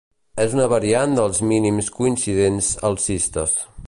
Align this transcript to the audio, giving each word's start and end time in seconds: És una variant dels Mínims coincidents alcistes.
És 0.45 0.53
una 0.55 0.63
variant 0.71 1.13
dels 1.19 1.43
Mínims 1.51 1.91
coincidents 1.99 2.71
alcistes. 2.91 3.55